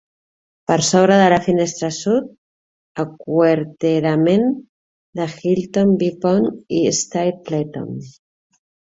Per 0.69 0.75
sobre 0.85 1.15
de 1.21 1.25
la 1.33 1.37
finestra 1.47 1.89
sud: 1.97 2.31
aquarterament 3.03 4.47
de 5.21 5.27
Hylton, 5.37 5.93
Vipont 6.05 6.49
i 6.79 6.83
Stapleton. 7.05 7.93